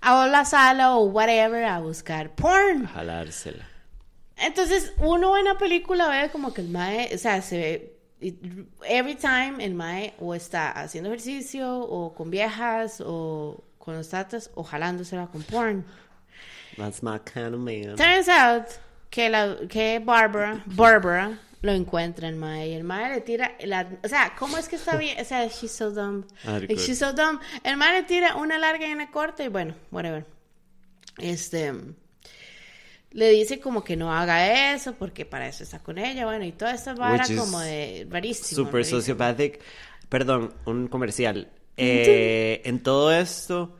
[0.00, 2.86] a la sala o whatever a buscar porn.
[2.86, 3.66] Jalársela.
[4.36, 7.56] Entonces, uno en la película ve como que el mae, o sea, se
[8.20, 8.34] ve,
[8.88, 14.50] every time el mae o está haciendo ejercicio o con viejas o con los tatas
[14.54, 15.84] o jalándosela con porn.
[16.76, 17.96] That's my kind of man.
[17.96, 18.66] Turns out
[19.10, 23.88] que, la, que Barbara, Barbara lo encuentra el mae y el mae le tira, la,
[24.02, 25.18] o sea, ¿cómo es que está bien?
[25.18, 26.26] O sea, she's so dumb.
[26.44, 27.40] Ah, Like, she's so dumb.
[27.62, 30.26] El mae le tira una larga y una corta y bueno, whatever.
[31.16, 31.72] Este,
[33.12, 36.52] le dice como que no haga eso porque para eso está con ella, bueno, y
[36.52, 38.56] toda esta vara como de rarísimo.
[38.58, 39.00] Super rarísimo.
[39.00, 39.60] sociopathic.
[40.10, 41.50] Perdón, un comercial.
[41.76, 43.76] Eh, en todo esto,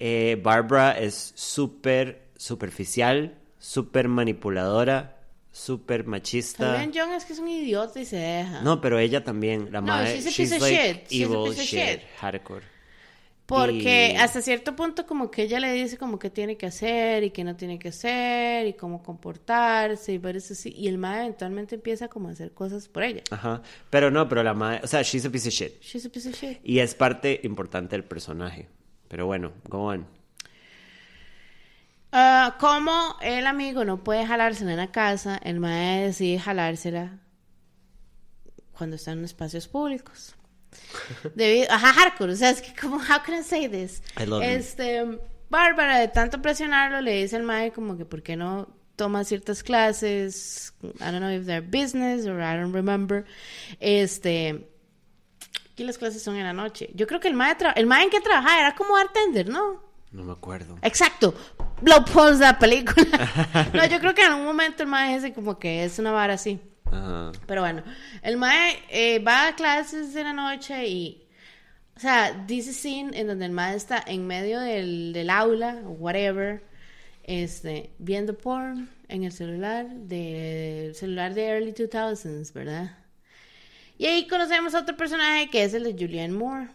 [0.00, 5.19] eh, Barbara es súper superficial, súper manipuladora,
[5.52, 6.72] súper machista.
[6.76, 8.60] También John es que es un idiota y se deja.
[8.62, 11.08] No, pero ella también, la No, madre, she's a she's piece of like shit.
[11.08, 12.00] She's a evil piece of shit, shit.
[12.20, 12.64] hardcore.
[13.46, 17.24] Porque Y- hasta cierto punto como que ella le dice como que tiene que hacer
[17.24, 20.72] y que no tiene que hacer y cómo comportarse y varios así.
[20.76, 23.22] Y el mae eventualmente empieza como a hacer cosas por ella.
[23.32, 23.60] Ajá.
[23.90, 25.80] Pero no, pero la madre, o sea, she's a piece of shit.
[25.82, 26.58] She's a piece of shit.
[26.62, 28.68] Y es parte importante del personaje.
[29.08, 30.06] Pero bueno, go on.
[32.12, 37.18] Ah, como el amigo no puede jalársela en la casa, el mae decide jalársela
[38.76, 40.34] cuando está en espacios públicos.
[41.34, 44.02] Debido, ajá, hardcore, o sea, es que como, how can I say this?
[44.20, 44.48] I love you.
[44.48, 45.20] este,
[45.50, 49.62] Bárbara, de tanto presionarlo, le dice al mae como que por qué no toma ciertas
[49.62, 53.24] clases, I don't know if they're business or I don't remember,
[53.78, 54.68] este,
[55.72, 56.90] aquí las clases son en la noche.
[56.94, 59.82] Yo creo que el mae, el mae en que trabajaba era como bartender, ¿no?
[60.12, 60.78] No me acuerdo.
[60.82, 61.34] Exacto.
[61.82, 63.70] Lo post de la película.
[63.74, 66.34] no, yo creo que en un momento el mae ese como que es una vara
[66.34, 66.60] así.
[66.86, 67.32] Ajá.
[67.46, 67.82] Pero bueno,
[68.22, 71.22] el mae eh, va a clases de la noche y,
[71.96, 75.90] o sea, dice scene en donde el mae está en medio del, del aula o
[75.90, 76.62] whatever,
[77.24, 82.96] este, viendo porn en el celular, de, celular de early 2000s, ¿verdad?
[83.98, 86.68] Y ahí conocemos a otro personaje que es el de Julianne Moore,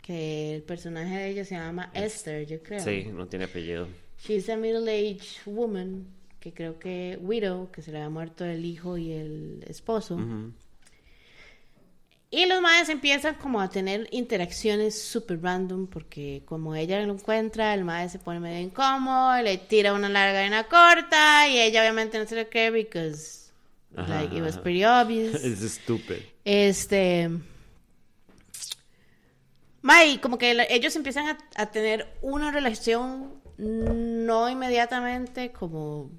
[0.00, 2.80] que el personaje de ella se llama Esther, yo creo.
[2.80, 3.88] Sí, no tiene apellido.
[4.24, 6.06] She's a middle-aged woman,
[6.40, 10.16] que creo que widow, que se le había muerto el hijo y el esposo.
[10.16, 10.52] Ujú.
[12.30, 17.72] Y los madres empiezan como a tener interacciones súper random porque como ella lo encuentra,
[17.72, 21.80] el madre se pone medio incómodo, le tira una larga y una corta y ella
[21.80, 23.50] obviamente no se lo cree because
[23.96, 25.34] Ajá, like it was pretty obvious.
[25.42, 26.20] Es estúpido.
[26.44, 27.30] Este.
[29.80, 36.10] May, como que ellos empiezan a, a tener una relación no inmediatamente como,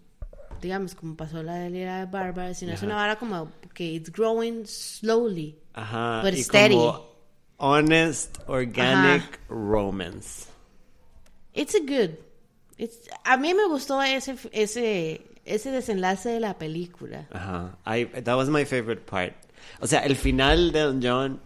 [0.61, 4.11] digamos, como pasó la de Lira de Bárbara, sino es una vara como que it's
[4.11, 5.57] growing slowly.
[5.73, 6.21] Ajá.
[6.21, 6.75] But y steady.
[6.75, 7.09] como
[7.57, 10.47] honest, organic romance.
[11.53, 12.17] It's a good.
[12.77, 17.27] It's, a mí me gustó ese, ese, ese desenlace de la película.
[17.31, 17.77] Ajá.
[17.85, 19.33] I, that was my favorite part.
[19.81, 21.41] O sea, el final de Don John.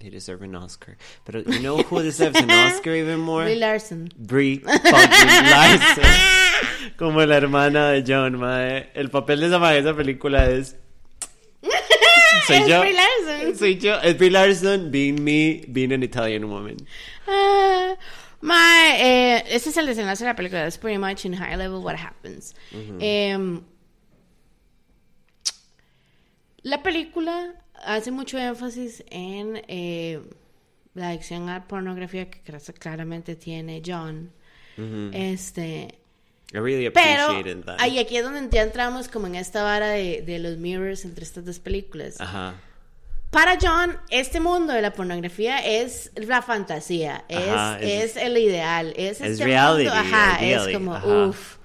[0.00, 0.96] He deserved an Oscar.
[1.24, 3.44] Pero you know who deserves an Oscar even more?
[3.44, 4.08] Brie Larson.
[4.16, 6.04] Brie Larson.
[6.96, 8.90] Como la hermana de John, mae.
[8.94, 10.76] El papel de esa mae esa película es.
[12.46, 12.80] Soy Es yo.
[12.80, 13.56] Brie Larson.
[13.56, 13.94] Soy yo.
[14.02, 16.76] Es Brie Larson being me, being an Italian woman.
[17.26, 17.94] Ah,
[18.40, 20.62] my, eh, ese es el desenlace de la película.
[20.62, 22.54] That's pretty much in high level what happens.
[23.00, 23.62] Em,
[26.62, 27.54] la película
[27.84, 30.20] hace mucho énfasis en eh,
[30.94, 34.30] la adicción a pornografía que clara- claramente tiene John.
[35.12, 35.98] Este.
[36.52, 37.76] I really Pero that.
[37.78, 41.24] ahí aquí es donde ya entramos como en esta vara de, de los mirrors entre
[41.24, 42.20] estas dos películas.
[42.20, 42.54] Ajá.
[43.30, 48.38] Para John, este mundo de la pornografía es la fantasía, Ajá, es, es- es el
[48.38, 51.56] ideal, es, es este reality, mundo, ajá, ideally, es como, uff.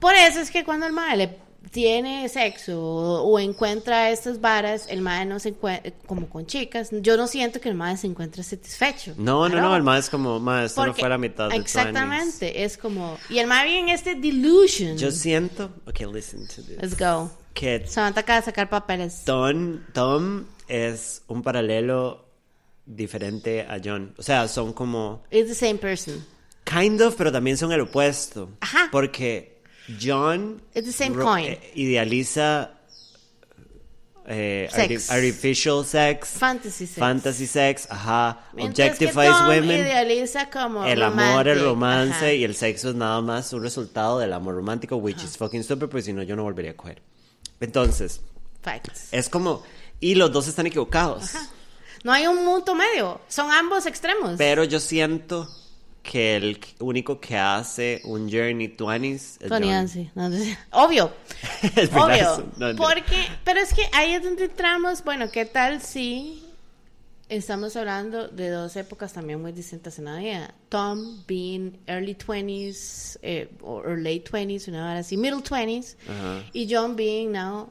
[0.00, 1.36] Por eso es que cuando el mae le
[1.70, 6.90] tiene sexo o, o encuentra estas varas, el mae no se encuentra, como con chicas,
[6.92, 9.14] yo no siento que el mae se encuentre satisfecho.
[9.16, 9.68] No, no, Claro.
[9.68, 11.60] no, el más es como, más, esto no Porque- fue la mitad de 20s.
[11.60, 14.96] Exactamente, es como, y el mae vive en este delusion.
[14.98, 16.76] Yo siento, okay, listen to this.
[16.80, 17.30] Let's go.
[17.54, 19.22] Que Samantha acaba de sacar papeles.
[19.24, 22.26] Tom, Tom es un paralelo
[22.86, 24.14] diferente a John.
[24.18, 26.24] O sea, son como It's the same person.
[26.64, 28.50] kind of, pero también son el opuesto.
[28.60, 28.88] Ajá.
[28.92, 29.49] Porque
[29.98, 31.44] John It's the same coin.
[31.46, 32.70] eh, idealiza
[34.26, 35.10] eh, Sex.
[35.10, 36.98] artificial sex, Fantasy sex.
[36.98, 39.80] fantasy sex, ajá, Mientras que objectifies Tom women.
[39.80, 42.32] idealiza como El amor, el romance ajá.
[42.32, 45.88] y el sexo es nada más un resultado del amor romántico, which is fucking stupid,
[45.88, 47.02] porque si no yo no volvería a coger.
[47.60, 48.20] Entonces,
[48.62, 49.08] Facts.
[49.12, 49.62] es como,
[49.98, 51.30] y los dos están equivocados.
[52.04, 53.20] No hay un punto medio.
[53.28, 54.34] Son ambos extremos.
[54.38, 55.48] Pero yo siento
[56.02, 59.70] que el único que hace un Journey 20s es Tony.
[59.70, 60.10] Ansi.
[60.14, 60.26] No,
[60.70, 61.12] obvio.
[61.92, 62.50] Obvio.
[62.56, 62.76] no, no.
[62.76, 65.04] Porque, pero es que ahí es donde entramos.
[65.04, 66.42] Bueno, ¿qué tal si
[67.28, 70.54] estamos hablando de dos épocas también muy distintas en la vida?
[70.68, 75.96] Tom being early 20s eh, late 20s, una hora así, middle 20s.
[76.08, 76.44] Ajá.
[76.52, 77.68] Y John being now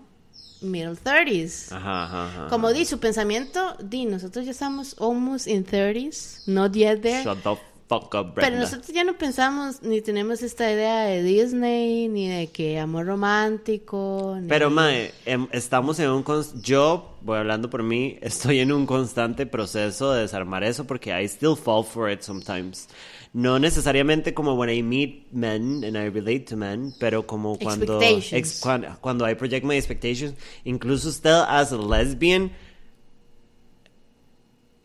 [0.62, 1.72] middle 30s.
[1.72, 2.48] Ajá, ajá, ajá.
[2.50, 7.24] Como di, su pensamiento, di, nosotros ya estamos almost in 30s, not yet there.
[7.24, 7.58] Shut the
[7.90, 8.42] fuck up, Brenda.
[8.42, 13.08] Pero nosotros ya no pensamos ni tenemos esta idea de Disney, ni de que amor
[13.08, 14.38] romántico.
[14.40, 16.24] ni- Pero, mae, em, estamos en un...
[16.62, 21.26] Yo, voy hablando por mí, estoy en un constante proceso de desarmar eso porque I
[21.28, 22.88] still fall for it sometimes.
[23.34, 28.00] No necesariamente como when I meet men and I relate to men, pero como cuando...
[28.02, 28.34] Expectations.
[28.34, 30.34] ex- cuan- cuando I project my expectations.
[30.64, 32.52] Incluso still as a lesbian,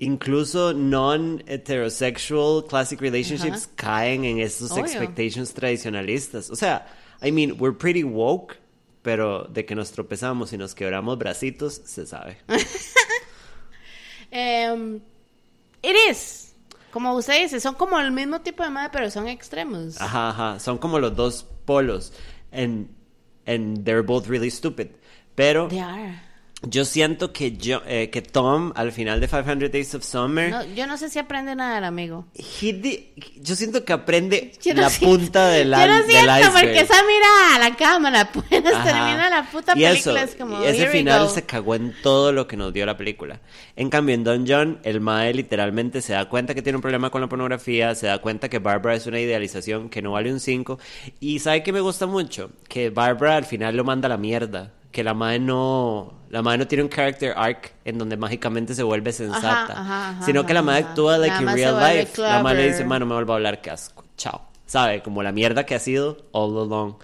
[0.05, 4.85] incluso non-heterosexual classic relationships caen en estos Obvio.
[4.85, 6.51] expectations tradicionalistas.
[6.51, 6.87] O sea,
[7.23, 8.57] I mean, we're pretty woke,
[9.03, 12.37] pero de que nos tropezamos y nos quebramos bracitos, se sabe.
[14.31, 15.01] Em,
[15.83, 16.55] it is.
[16.91, 20.01] Como usted dice, son como el mismo tipo de madre, pero son extremos.
[20.01, 20.61] Ajá, ajá.
[20.61, 22.13] Son como los dos polos.
[22.53, 22.89] And,
[23.47, 24.89] and they're both really stupid.
[25.35, 26.21] Pero They are.
[26.67, 30.65] Yo siento que, yo, eh, que Tom, al final de 500 Days of Summer, No,
[30.75, 32.27] yo no sé si aprende nada el amigo.
[33.41, 36.95] yo siento que aprende no la siento- punta del, Yo no del siento porque esa
[37.05, 38.85] mirada a la cámara apenas Ajá.
[38.85, 40.23] termina la puta y película.
[40.23, 42.97] eso, es como, y ese final se cagó en todo lo que nos dio la
[42.97, 43.41] película.
[43.77, 47.11] En cambio, en Don John, el Mae literalmente se da cuenta que tiene un problema
[47.11, 50.41] con la pornografía, se da cuenta que Barbara es una idealización que no vale un
[50.41, 50.79] 5.
[51.21, 52.51] Y ¿sabe que me gusta mucho?
[52.69, 54.73] Que Barbara al final lo manda a la mierda.
[54.95, 58.85] Que la Mae no, la Mae no tiene un character arc en donde mágicamente se
[58.85, 59.73] vuelve sensata.
[59.73, 60.77] ajá, ajá, sino que la ajá.
[60.77, 62.21] actúa like in real life.
[62.23, 62.87] La Mae le dice, clever.
[62.89, 64.05] "Mae, no me vuelva a hablar, que asco.
[64.17, 64.43] Chao.
[64.67, 65.03] ¿Sabe?
[65.03, 66.95] Como la mierda que ha sido all along.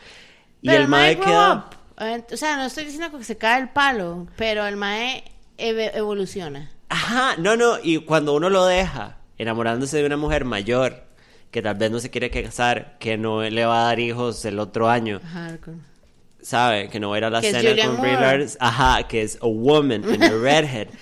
[0.63, 1.53] Y Pero el Mae queda...
[1.99, 2.25] up.
[2.33, 5.23] O sea, no estoy diciendo que se cae el palo, pero el mae
[5.59, 6.71] eve- evoluciona.
[6.89, 11.03] Ajá, no, no, y cuando uno lo deja enamorándose de una mujer mayor,
[11.51, 14.59] que tal vez no se quiere casar, que no le va a dar hijos el
[14.61, 15.83] otro año, Ajá, con-
[16.43, 16.89] ¿sabe?
[16.89, 19.23] Que no va a ir a la Que es cena Julianne con Brie ajá, que
[19.23, 20.89] es a woman and a redhead.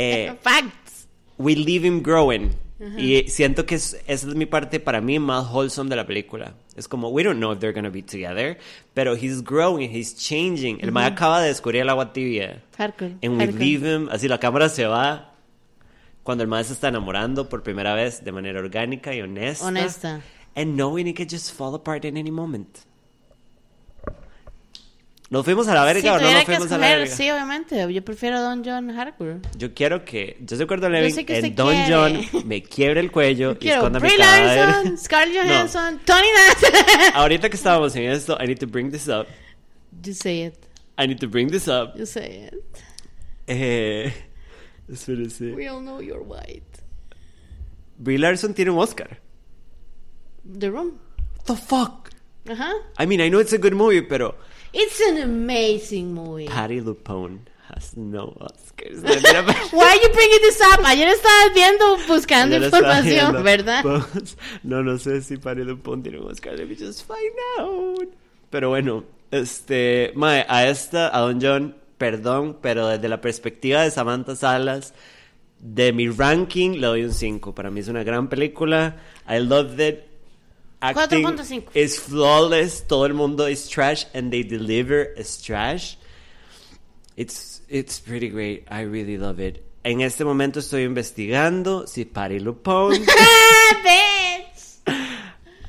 [0.00, 1.08] Eh, Facts.
[1.38, 2.54] we leave him growing.
[2.96, 6.54] Y siento que es, esa es mi parte para mí más wholesome de la película.
[6.76, 8.56] Es como, we don't know if they're gonna be together,
[8.94, 10.78] pero he's growing, he's changing.
[10.80, 12.62] El mae acaba de descubrir el agua tibia.
[12.76, 13.16] Hardcore.
[13.20, 13.58] And we hardcore.
[13.58, 15.34] leave him, así la cámara se va
[16.22, 19.66] cuando el mae se está enamorando por primera vez de manera orgánica y honesta.
[19.66, 20.20] Honesta.
[20.54, 22.80] And knowing it could just fall apart in any moment.
[25.30, 27.06] ¿Nos fuimos a la verga Si o no nos fuimos a la verga?
[27.14, 27.92] sí, obviamente.
[27.92, 29.40] Yo prefiero a Don John Hardcore.
[29.58, 31.94] Yo quiero que, yo recuerdo Levin sé que en Don quiere.
[32.32, 34.56] John me quiebre el cuello y esconda mi cadáver.
[34.56, 35.50] Larson, Scarlett No.
[35.50, 36.64] Johansson, Tony Nast.
[37.14, 39.26] Ahorita que estábamos en esto, I need to bring this up.
[40.02, 40.54] You say it.
[40.96, 41.94] I need to bring this up.
[41.98, 42.54] You say it.
[43.46, 44.10] Eh,
[44.90, 45.54] espérese.
[45.54, 46.62] We all know you're white.
[47.98, 49.18] Brie Larson tiene un Oscar.
[50.58, 50.98] The Room.
[51.36, 52.10] What the fuck?
[52.48, 52.72] Ajá.
[52.98, 54.34] I mean, I know it's a good movie, pero
[54.80, 56.46] It's an amazing movie.
[56.46, 57.40] Patty LuPone
[57.74, 59.02] has no Oscars.
[59.72, 60.78] Why are you bringing this up?
[60.84, 63.42] Ayer estabas viendo, buscando estaba información, viendo.
[63.42, 63.82] ¿verdad?
[63.82, 66.56] Pues, no, no sé si Patty LuPone tiene un Oscar.
[66.56, 68.08] Let me just find out.
[68.50, 69.02] Pero bueno,
[69.32, 74.94] este, mae, a esta, a Don John, perdón, pero desde la perspectiva de Samantha Salas,
[75.58, 77.52] de mi ranking le doy un 5.
[77.52, 78.94] Para mí es una gran película.
[79.28, 80.07] I loved it.
[80.80, 81.70] Acting 4.5.
[81.74, 82.82] is flawless.
[82.86, 85.96] Todo el mundo is trash and they deliver as trash.
[87.16, 88.64] It's, it's pretty great.
[88.70, 89.64] I really love it.
[89.84, 92.98] En este momento estoy investigando si Patty LuPone.
[93.82, 94.82] Bitch.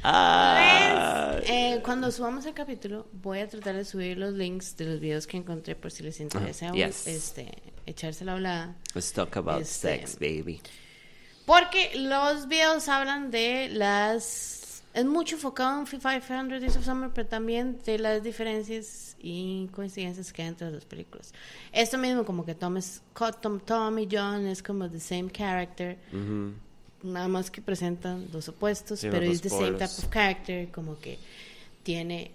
[0.04, 5.00] ah, Eh, cuando subamos el capítulo, voy a tratar de subir los links de los
[5.00, 7.08] videos que encontré por si les interesa Ah, yes.
[7.08, 7.50] este,
[7.86, 8.76] echarse la hablada.
[8.94, 10.62] let's talk about Este- sex, baby.
[11.46, 14.59] Porque los videos hablan de las...
[14.94, 20.34] Es mucho enfocado en 500 Days of Summer, pero también de las diferencias y coincidencias
[20.34, 21.32] que hay entre las películas.
[21.72, 23.02] Esto mismo, como que Tom, es,
[23.42, 26.54] Tom, Tom y John es como the same character, Ujú.
[27.04, 30.68] nada más que presentan dos opuestos, Sí, los pero es the same type of character,
[30.72, 31.20] como que
[31.84, 32.32] tiene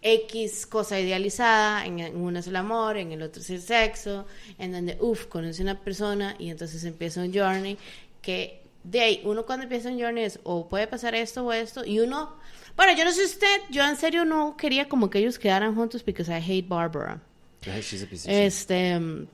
[0.00, 4.26] X cosa idealizada, en en uno es el amor, en el otro es el sexo,
[4.58, 7.76] en donde, uff, conoce una persona y entonces empieza un journey
[8.22, 11.84] que de ahí, uno cuando empieza un journey es o puede pasar esto o esto,
[11.84, 12.36] y uno,
[12.76, 16.04] bueno, yo no sé usted, yo en serio no quería como que ellos quedaran juntos
[16.04, 17.20] because I hate Barbara.
[17.66, 18.46] Ay, she's a piece of shit.
[18.46, 19.28] Este, and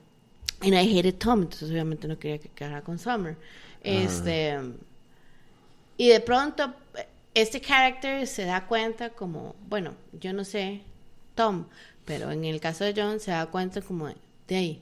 [0.61, 3.37] I hated Tom, entonces obviamente no quería que quedara con Summer.
[3.83, 4.73] Este, um,
[5.97, 6.73] y de pronto,
[7.33, 10.81] este character se da cuenta como, bueno, yo no sé
[11.35, 11.65] Tom,
[12.03, 14.07] pero en el caso de John se da cuenta como
[14.47, 14.81] de ahí.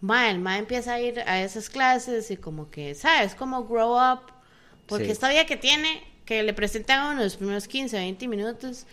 [0.00, 3.34] Ma, el ma empieza a ir a esas clases y como que, ¿sabes?
[3.34, 4.20] Como grow up.
[4.86, 5.10] Porque Sí.
[5.10, 8.86] esta vida que tiene, que le presentan a uno los primeros 15, 20 minutos,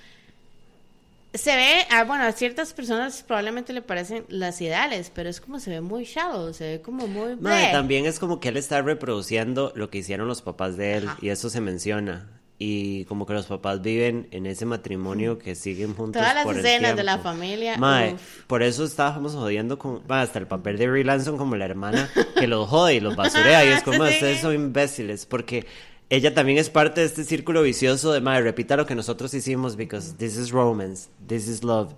[1.34, 5.60] se ve, ah, bueno, a ciertas personas probablemente le parecen las ideales, pero es como
[5.60, 7.36] se ve muy shallow, se ve como muy...
[7.36, 11.08] Mae, también es como que él está reproduciendo lo que hicieron los papás de él
[11.08, 11.18] Ajá.
[11.22, 12.28] y eso se menciona.
[12.60, 16.58] Y como que los papás viven en ese matrimonio que siguen juntos Todas las por
[16.58, 18.44] el escenas de la familia, Mae, uf.
[18.48, 22.48] por eso estábamos jodiendo con hasta el papel de Brie Larson como la hermana que
[22.48, 25.68] los jode y los basurea y es como ustedes son imbéciles porque
[26.10, 29.76] ella también es parte de este círculo vicioso de mae, repita lo que nosotros hicimos
[29.76, 31.94] because this is romance, this is love.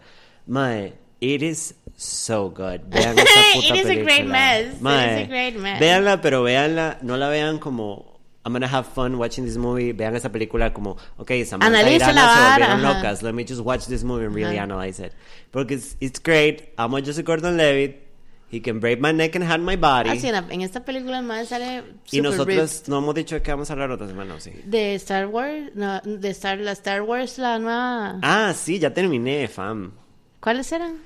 [0.46, 2.82] Mae, it is so good.
[2.90, 4.04] Vean esta puta It is a película.
[4.04, 4.74] great mess.
[4.76, 5.80] It Mae, is a great mess.
[5.80, 9.92] Véanla, pero véanla, no la vean como I'm gonna have fun watching this movie.
[9.92, 12.78] Vean esta película como, ok, Samantha y se volvieron ajá.
[12.96, 13.22] locas.
[13.22, 14.64] Let me just watch this movie and really Ajá.
[14.64, 15.14] analyze it.
[15.52, 16.70] Porque it's, it's great.
[16.78, 18.08] Amo a Joseph Gordon-Levitt.
[18.52, 20.10] He can break my neck and hand my body.
[20.10, 22.88] Ah, sí, en, la- en esta película el man sale y nosotros ripped.
[22.88, 24.52] no hemos dicho qué vamos a hablar otra semana, ¿o sí?
[24.66, 28.18] De Star Wars, no, de Star, la Star Wars, la nueva...
[28.24, 29.92] Ah, sí, ya terminé, fam.
[30.40, 30.98] ¿Cuáles eran?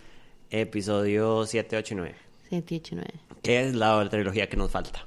[0.52, 2.16] Episodio 7, 8 y 9.
[2.50, 3.10] 7, 8, 9.
[3.42, 5.06] Que es la trilogía que nos falta.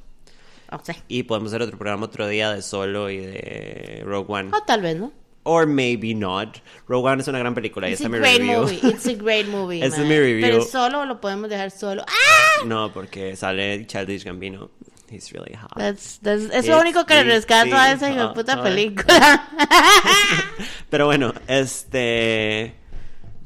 [0.73, 4.51] O sea, Y podemos hacer otro programa otro día de Solo y de Rogue One.
[4.53, 5.13] o tal vez, ¿no?
[5.49, 6.59] Or maybe not.
[6.89, 7.89] Rogue One es una gran película.
[7.89, 8.63] y It's a es mi great review.
[8.63, 8.81] movie.
[8.83, 9.85] It's a great movie.
[9.85, 10.41] Esa es mi review.
[10.41, 12.03] Pero solo lo podemos dejar solo.
[12.09, 12.65] ¡Ah!
[12.67, 14.71] No, porque sale Childish Gambino.
[15.09, 15.71] He's really hot.
[15.77, 18.63] That's, that's- es lo It's único que rescato a esa puta Ah, ah.
[18.65, 19.49] película.
[20.91, 22.75] Pero bueno, este.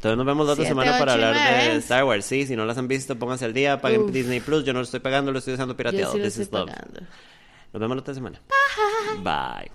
[0.01, 1.77] Entonces nos vemos la otra semana para hablar de.
[1.77, 2.25] Star Wars.
[2.25, 4.11] Sí, si no las han visto, pónganse al día, paguen Uf.
[4.13, 4.65] Disney Plus.
[4.65, 6.13] Yo no lo estoy pagando, lo estoy usando Yo pirateado.
[6.13, 6.75] sí lo This estoy is love.
[6.75, 7.01] pagando.
[7.75, 8.41] Nos vemos la otra semana.
[9.23, 9.71] Bye.